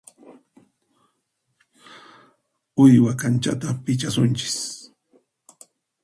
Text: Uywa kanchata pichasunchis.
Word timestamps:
Uywa 2.83 3.11
kanchata 3.19 3.67
pichasunchis. 3.83 4.57